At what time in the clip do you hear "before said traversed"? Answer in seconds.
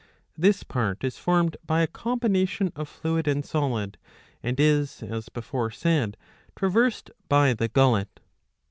5.29-7.11